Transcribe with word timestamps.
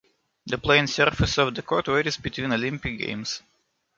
The 0.47 0.57
playing 0.57 0.87
surface 0.87 1.37
of 1.37 1.53
the 1.53 1.61
court 1.61 1.85
varies 1.85 2.17
between 2.17 2.51
Olympic 2.51 2.97
Games. 2.97 3.43